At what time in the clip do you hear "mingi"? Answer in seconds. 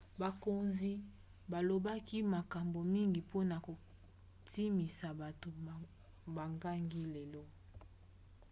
2.93-3.19